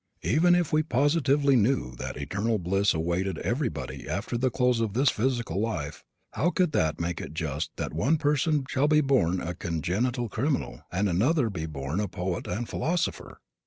Even 0.23 0.55
if 0.55 0.73
we 0.73 0.81
positively 0.81 1.55
knew 1.55 1.93
that 1.97 2.17
eternal 2.17 2.57
bliss 2.57 2.91
awaited 2.91 3.37
everybody 3.37 4.09
after 4.09 4.35
the 4.35 4.49
close 4.49 4.79
of 4.79 4.93
this 4.93 5.11
physical 5.11 5.59
life 5.59 6.03
how 6.33 6.49
could 6.49 6.71
that 6.71 6.99
make 6.99 7.21
it 7.21 7.35
just 7.35 7.69
that 7.75 7.93
one 7.93 8.17
person 8.17 8.65
shall 8.67 8.87
be 8.87 9.01
born 9.01 9.39
a 9.39 9.53
congenital 9.53 10.27
criminal 10.27 10.81
and 10.91 11.07
another 11.07 11.43
shall 11.43 11.49
be 11.51 11.67
born 11.67 11.99
a 11.99 12.07
poet 12.07 12.47
and 12.47 12.67
philosopher? 12.67 13.41